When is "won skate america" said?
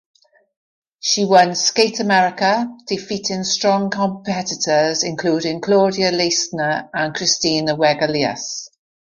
1.25-2.75